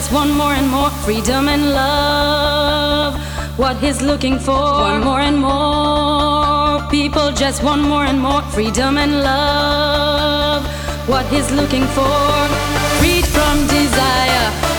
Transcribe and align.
Just 0.00 0.14
want 0.14 0.32
more 0.32 0.54
and 0.54 0.66
more 0.70 0.88
freedom 1.04 1.46
and 1.46 1.72
love. 1.74 3.20
What 3.58 3.76
he's 3.76 4.00
looking 4.00 4.38
for, 4.38 4.54
want 4.54 5.04
more 5.04 5.20
and 5.20 5.36
more. 5.36 6.88
People 6.88 7.32
just 7.32 7.62
want 7.62 7.82
more 7.82 8.06
and 8.06 8.18
more 8.18 8.40
freedom 8.50 8.96
and 8.96 9.20
love. 9.22 10.64
What 11.06 11.26
he's 11.26 11.50
looking 11.52 11.84
for, 11.88 12.48
freed 12.98 13.26
from 13.26 13.66
desire. 13.66 14.69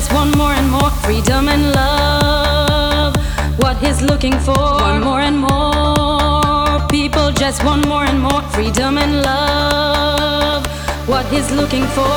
Just 0.00 0.14
want 0.14 0.34
more 0.34 0.52
and 0.52 0.70
more 0.70 0.88
freedom 1.04 1.46
and 1.48 1.72
love. 1.72 3.14
What 3.58 3.76
he's 3.84 4.00
looking 4.00 4.32
for. 4.40 4.56
Want 4.56 5.04
more 5.04 5.20
and 5.20 5.36
more. 5.36 6.88
People 6.88 7.30
just 7.32 7.62
want 7.64 7.86
more 7.86 8.04
and 8.04 8.18
more 8.18 8.40
freedom 8.54 8.96
and 8.96 9.20
love. 9.20 10.64
What 11.06 11.26
he's 11.26 11.50
looking 11.52 11.84
for. 11.88 12.10